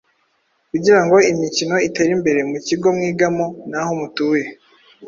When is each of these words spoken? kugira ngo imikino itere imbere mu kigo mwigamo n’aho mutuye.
kugira 0.71 0.99
ngo 1.03 1.17
imikino 1.31 1.75
itere 1.87 2.11
imbere 2.17 2.39
mu 2.49 2.57
kigo 2.67 2.87
mwigamo 2.95 3.45
n’aho 3.69 3.91
mutuye. 3.99 4.45